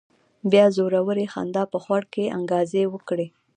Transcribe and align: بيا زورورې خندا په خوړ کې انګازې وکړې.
بيا 0.51 0.65
زورورې 0.75 1.25
خندا 1.33 1.63
په 1.73 1.77
خوړ 1.83 2.03
کې 2.13 2.33
انګازې 2.37 2.83
وکړې. 2.93 3.27